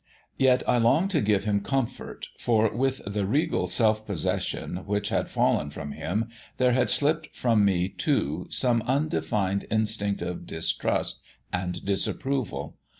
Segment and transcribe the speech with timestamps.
[0.39, 5.29] Yet I longed to give him comfort; for, with the regal self possession which had
[5.29, 6.27] fallen from him,
[6.57, 11.21] there had slipped from me too some undefined instinct of distrust
[11.53, 12.77] and disapproval.